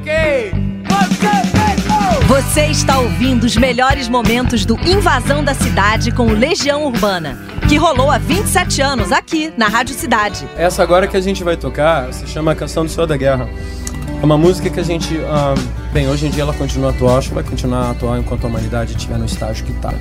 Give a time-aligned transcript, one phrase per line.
[0.00, 0.12] Ok!
[2.26, 7.38] Você está ouvindo os melhores momentos do Invasão da Cidade com o Legião Urbana,
[7.68, 10.48] que rolou há 27 anos aqui na Rádio Cidade.
[10.56, 13.46] Essa agora que a gente vai tocar se chama Canção do Senhor da Guerra.
[14.22, 15.20] É uma música que a gente.
[15.28, 15.54] ah,
[15.92, 18.92] bem, hoje em dia ela continua atual, acho que vai continuar atual enquanto a humanidade
[18.92, 19.92] estiver no estágio que está.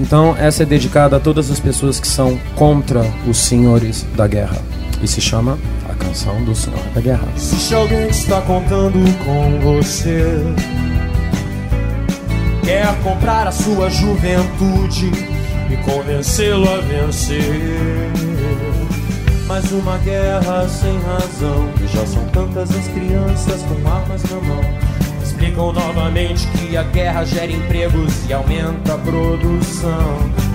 [0.00, 4.60] Então, essa é dedicada a todas as pessoas que são contra os senhores da guerra.
[5.00, 5.58] E se chama
[5.92, 7.28] A Canção do Senhor da Guerra.
[7.36, 10.42] Se alguém está contando com você,
[12.64, 15.10] quer comprar a sua juventude
[15.70, 18.10] e convencê-lo a vencer.
[19.46, 24.60] Mas uma guerra sem razão, e já são tantas as crianças com armas na mão.
[25.22, 30.51] Explicam novamente que a guerra gera empregos e aumenta a produção.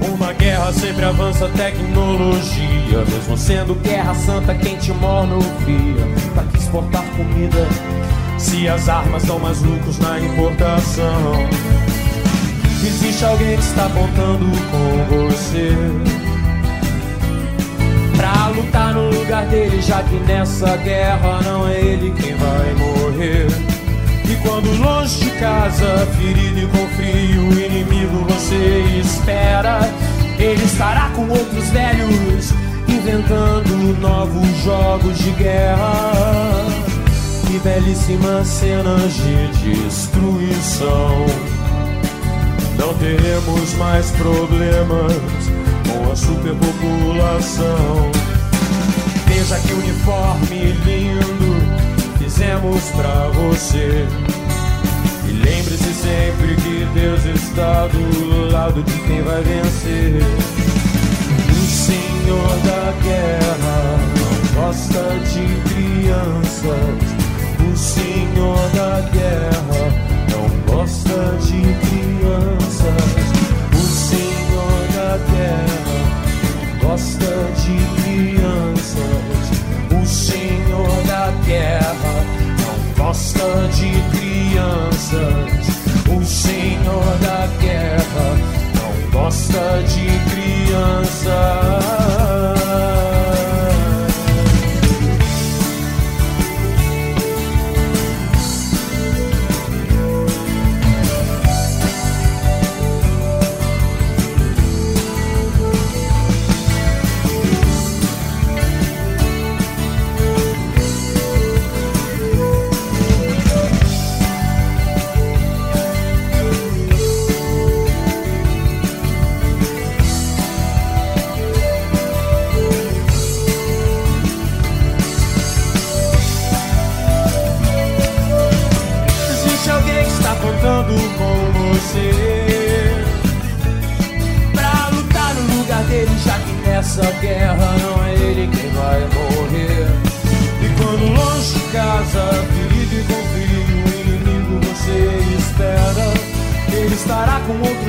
[0.00, 6.06] Uma guerra sempre avança tecnologia, mesmo sendo guerra santa, quem te mornofia.
[6.34, 7.66] Pra que exportar comida
[8.38, 11.48] se as armas dão mais lucros na importação?
[12.82, 15.76] Existe alguém que está contando com você
[18.16, 23.69] pra lutar no lugar dele, já que nessa guerra não é ele quem vai morrer.
[24.30, 29.80] E quando longe de casa, ferido e com frio, o inimigo você espera.
[30.38, 32.52] Ele estará com outros velhos,
[32.86, 36.12] inventando novos jogos de guerra.
[37.52, 41.26] E belíssimas cenas de destruição.
[42.78, 45.12] Não teremos mais problemas
[45.88, 48.10] com a superpopulação.
[49.26, 51.49] Veja que uniforme lindo
[52.50, 54.06] fizemos pra você.
[55.28, 60.20] E lembre-se sempre que Deus está do lado de quem vai vencer.
[61.48, 67.20] O Senhor da guerra não gosta de crianças.
[67.60, 70.09] O Senhor da guerra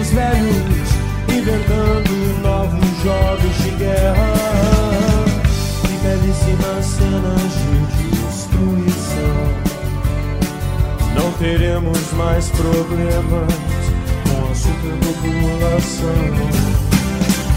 [0.02, 0.90] outros velhos,
[1.30, 4.34] inventando novos jogos de guerra
[5.86, 9.72] E belíssimas cenas de destruição
[11.14, 13.54] não teremos mais problemas
[14.24, 16.16] com a superpopulação.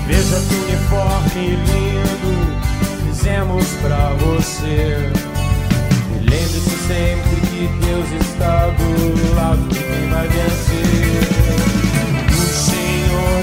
[0.08, 2.32] Veja que uniforme lindo
[3.06, 5.12] fizemos pra você.
[6.10, 11.43] E lembre-se sempre que Deus está do lado de quem vai vencer.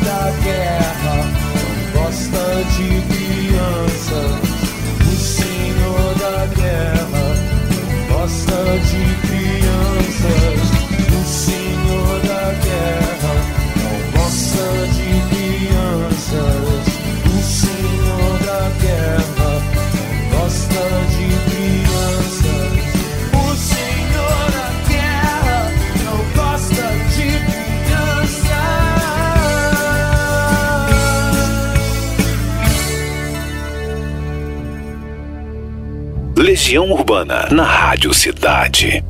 [0.04, 1.16] Da guerra
[1.54, 2.44] não gosta
[2.76, 4.40] de crianças.
[5.02, 7.26] O Senhor da guerra
[7.70, 8.60] não gosta
[8.90, 10.62] de crianças.
[11.10, 13.11] O Senhor da guerra
[36.72, 39.04] Legião Urbana na Rádio Cidade.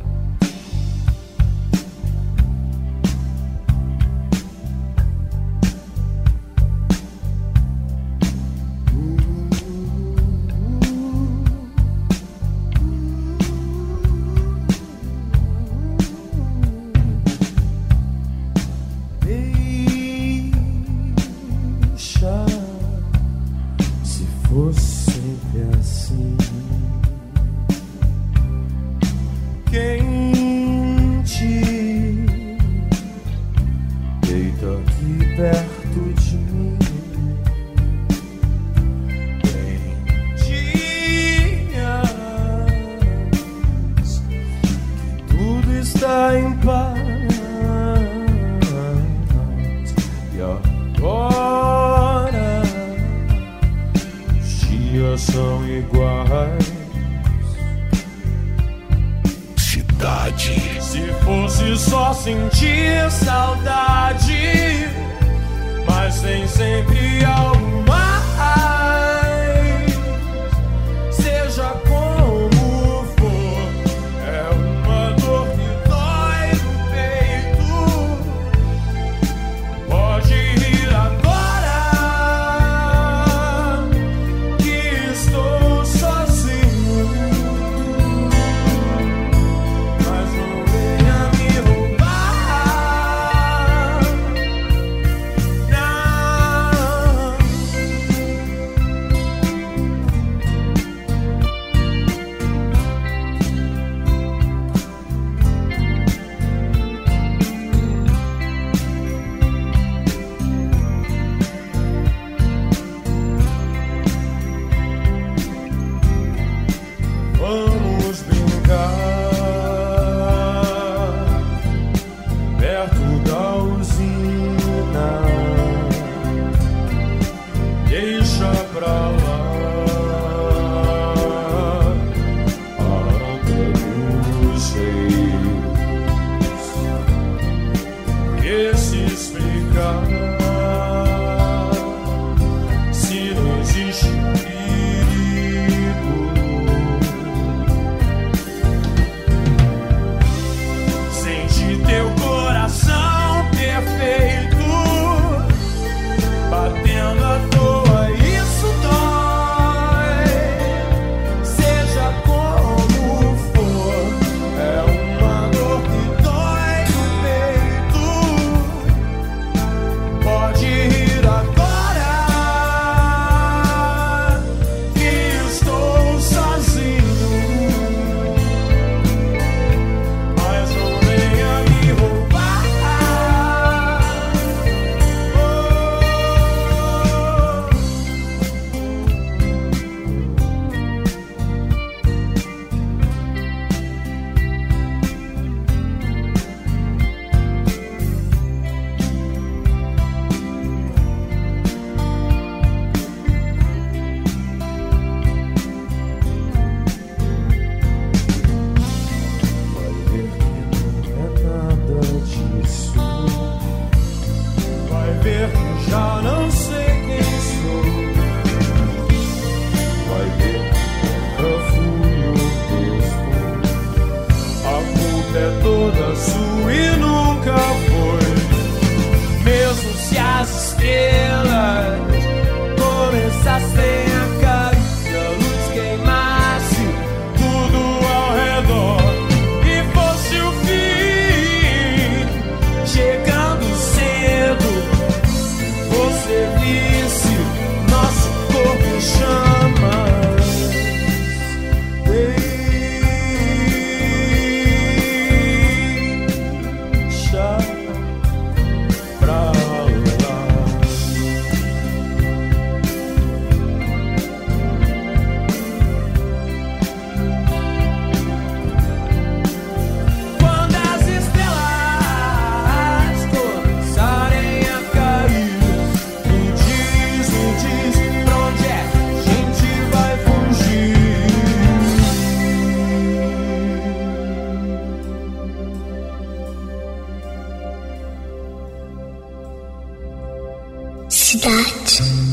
[291.40, 292.31] that?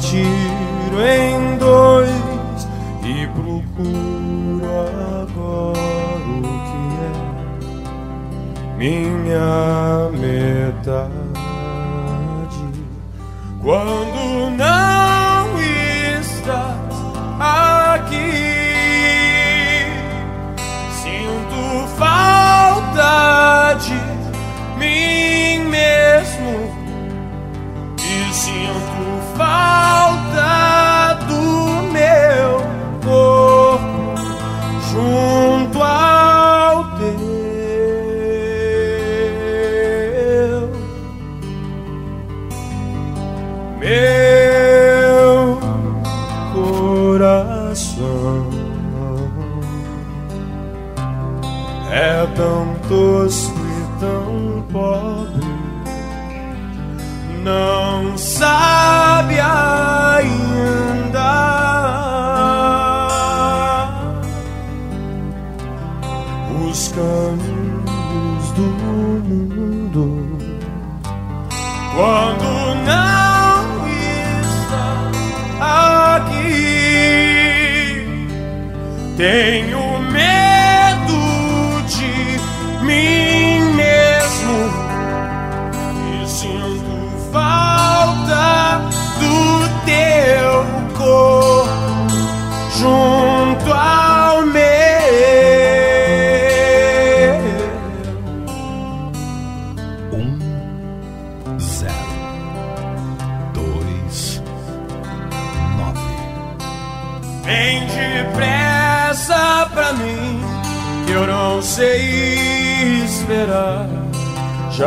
[0.00, 2.10] Tiro em dois
[3.04, 4.66] e procuro
[5.22, 5.78] agora
[6.26, 11.10] o que é minha metade.
[13.62, 13.99] Quando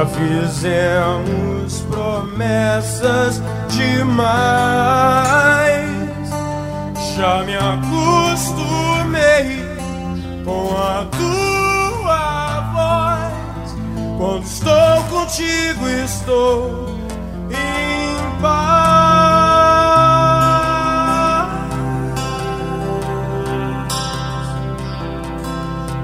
[0.06, 4.24] Fizemos promessas demais.
[7.16, 8.84] Já me acostumei
[10.44, 13.76] com a tua voz.
[14.18, 17.00] Quando estou contigo, estou
[17.50, 19.24] em paz.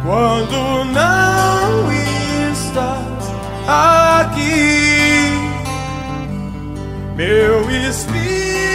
[0.09, 1.28] quando não
[3.69, 5.31] aqui,
[7.15, 8.68] meu espírito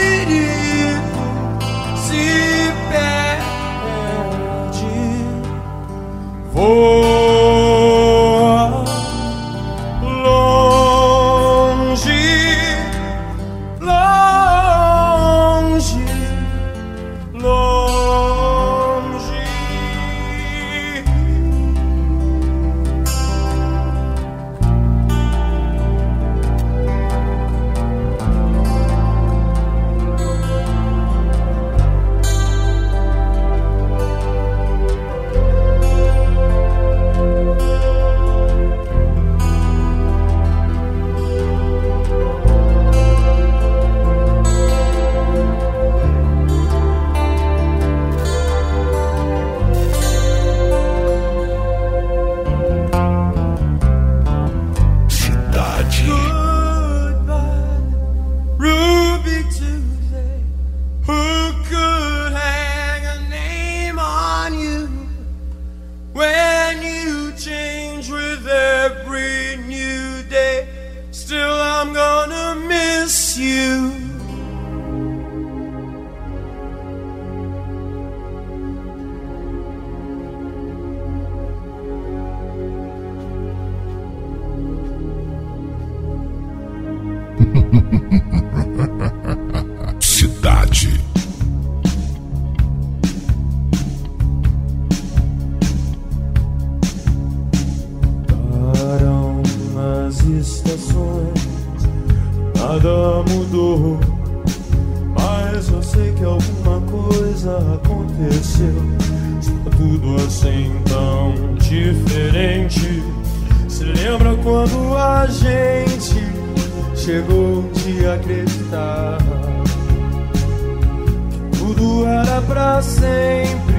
[122.75, 123.77] para sempre,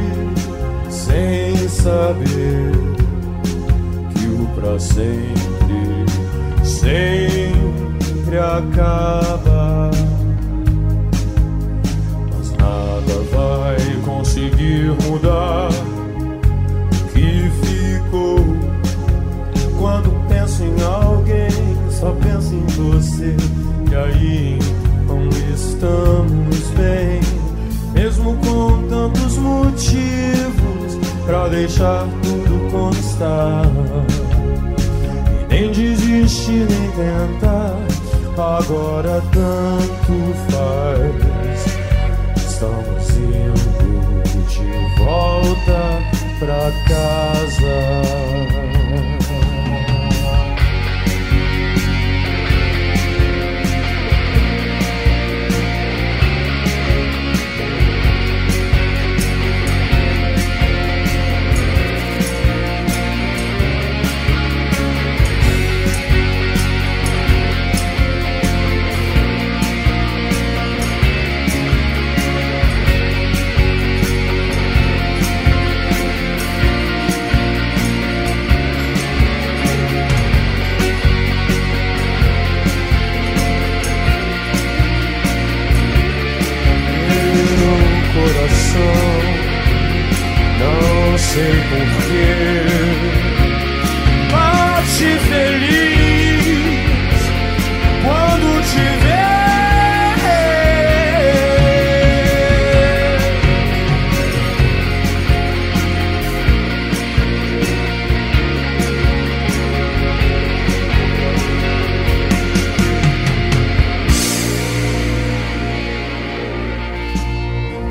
[0.89, 2.71] sem saber
[4.13, 6.05] que o para sempre
[6.63, 9.91] sempre acaba.
[12.31, 15.67] Mas nada vai conseguir mudar
[16.93, 18.39] o que ficou.
[19.77, 21.49] Quando penso em alguém,
[21.91, 23.35] só penso em você.
[23.91, 24.59] E aí
[25.05, 27.34] como estamos bem
[28.25, 33.61] mesmo com tantos motivos para deixar tudo como está.
[35.49, 37.77] E nem desiste nem tentar,
[38.37, 41.65] agora tanto faz.
[42.37, 45.81] Estamos indo de volta
[46.39, 48.64] pra casa.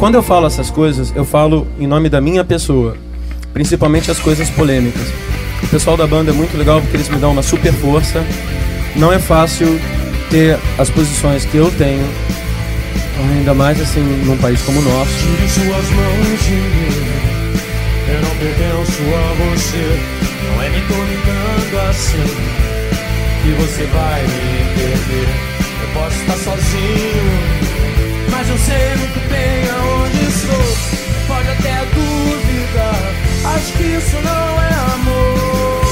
[0.04, 2.94] Quando eu falo essas coisas, eu falo em nome da minha pessoa,
[3.54, 5.08] principalmente as coisas polêmicas.
[5.62, 8.23] O pessoal da banda é muito legal porque eles me dão uma super força.
[8.96, 9.80] Não é fácil
[10.28, 12.06] ter as posições que eu tenho,
[13.34, 15.11] ainda mais assim num país como o nosso.
[15.11, 17.06] Tire suas mãos de mim,
[18.08, 20.00] eu não pertenço a você.
[20.44, 20.82] Não é me
[21.88, 22.26] assim
[23.42, 24.64] que você vai me.
[25.80, 27.25] Eu posso estar sozinho,
[28.30, 29.93] mas eu sei muito bem aonde
[31.26, 33.02] Pode até duvidar,
[33.56, 35.84] acho que isso não é amor.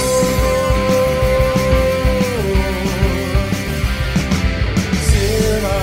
[5.11, 5.83] Será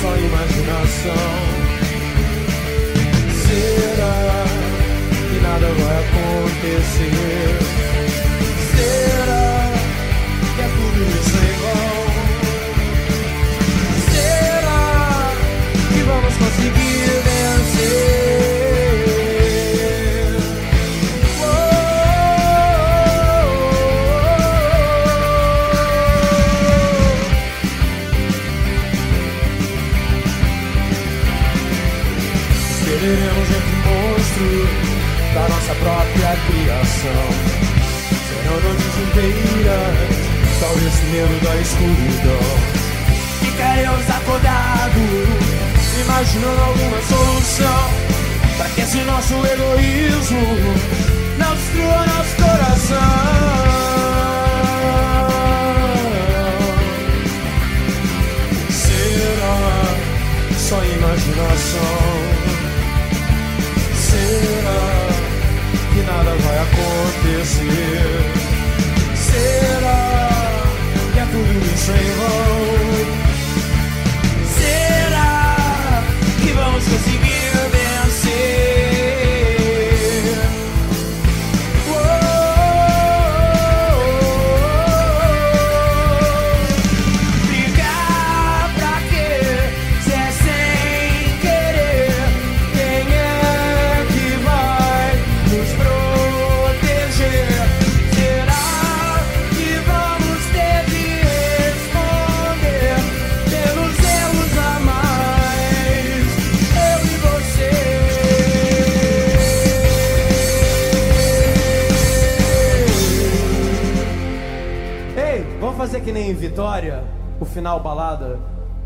[0.00, 1.30] só imaginação?
[3.46, 4.16] Será
[5.28, 7.58] que nada vai acontecer?
[8.74, 9.44] Será
[10.56, 11.98] que é tudo isso em vão?
[14.12, 14.82] Será
[15.92, 17.19] que vamos conseguir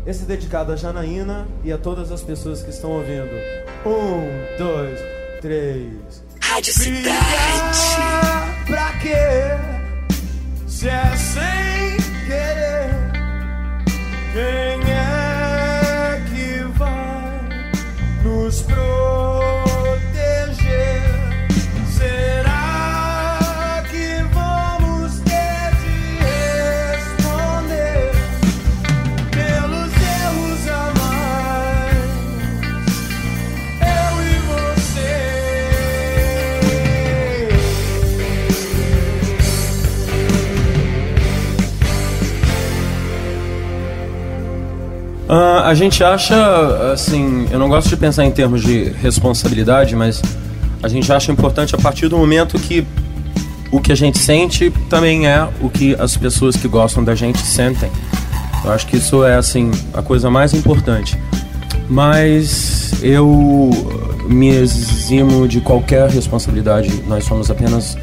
[0.05, 3.31] Esse é dedicado a Janaína e a todas as pessoas que estão ouvindo.
[3.83, 4.99] Um, dois,
[5.41, 6.23] três.
[6.41, 7.79] Rádio Cidade.
[8.67, 9.15] Pra quê?
[10.67, 12.91] Se é sem querer,
[14.33, 14.74] quem
[45.65, 50.21] a gente acha, assim, eu não gosto de pensar em termos de responsabilidade, mas
[50.83, 52.85] a gente acha importante a partir do momento que
[53.71, 57.39] o que a gente sente também é o que as pessoas que gostam da gente
[57.39, 57.89] sentem.
[58.63, 61.17] Eu acho que isso é, assim, a coisa mais importante.
[61.89, 63.71] Mas eu
[64.29, 67.03] me eximo de qualquer responsabilidade.
[67.07, 67.97] Nós somos apenas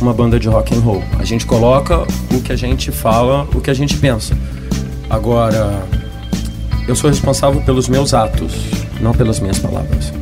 [0.00, 1.02] uma banda de rock and roll.
[1.18, 4.36] A gente coloca o que a gente fala, o que a gente pensa.
[5.08, 5.82] Agora,
[6.90, 8.52] eu sou responsável pelos meus atos,
[9.00, 10.12] não pelas minhas palavras.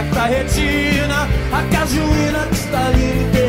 [0.00, 3.39] A retina, a cajuína, cristalina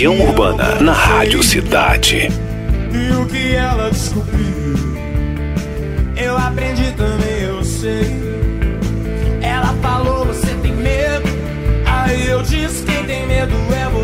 [0.00, 2.30] Legião Urbana na Rádio Cidade.
[2.90, 4.96] E o que ela descobriu,
[6.16, 8.18] eu aprendi também, eu sei.
[9.42, 11.28] Ela falou, você tem medo.
[11.84, 13.99] Aí eu disse, quem tem medo é você.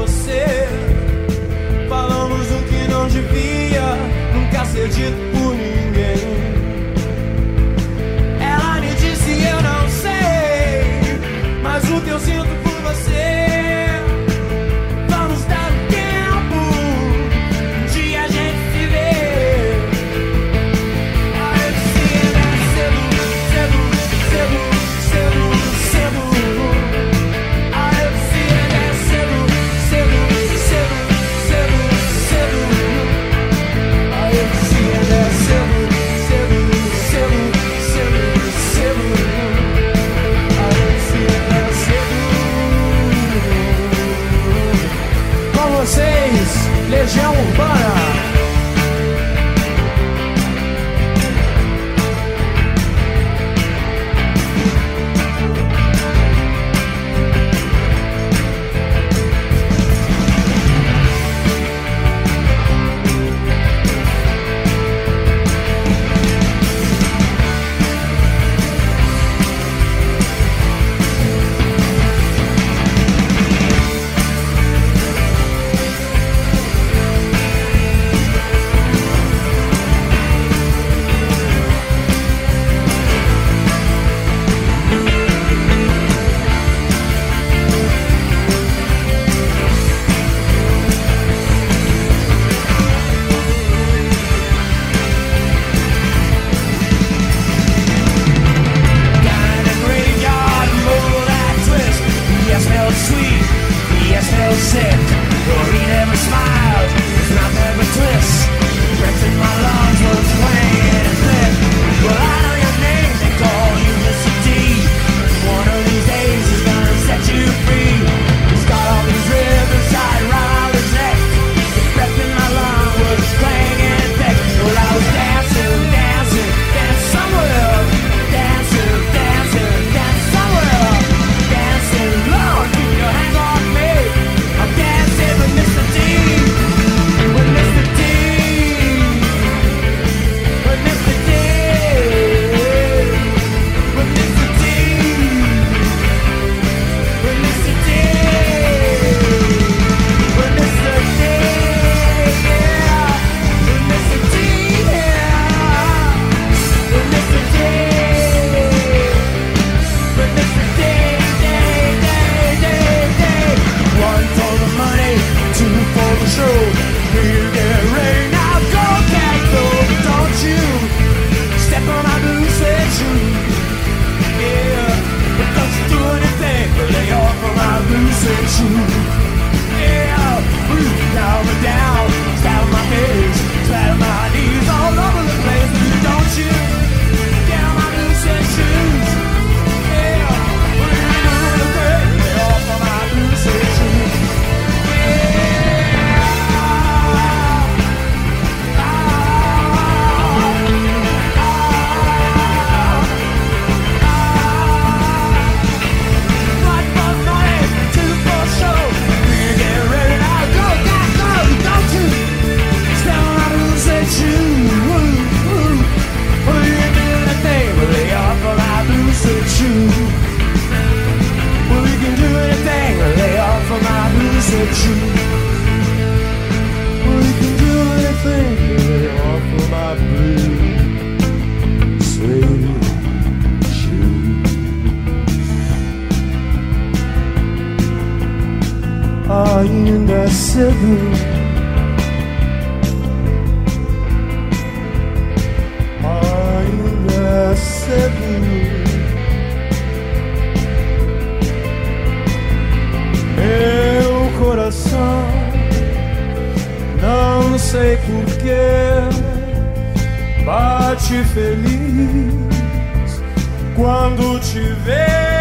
[263.77, 265.36] quando te ver.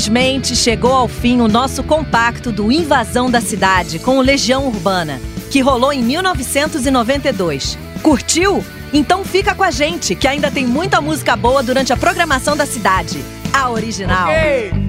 [0.00, 5.20] Infelizmente, chegou ao fim o nosso compacto do Invasão da Cidade com o Legião Urbana,
[5.50, 7.76] que rolou em 1992.
[8.02, 8.64] Curtiu?
[8.94, 12.64] Então fica com a gente, que ainda tem muita música boa durante a programação da
[12.64, 13.22] cidade.
[13.52, 14.30] A original.
[14.30, 14.70] Okay.
[14.70, 14.80] Okay,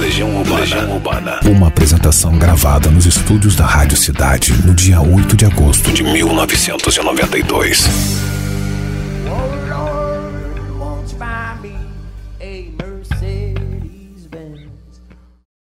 [0.00, 0.60] Legião Urbana.
[0.60, 1.40] Legião Urbana.
[1.44, 8.15] Uma apresentação gravada nos estúdios da Rádio Cidade no dia 8 de agosto de 1992.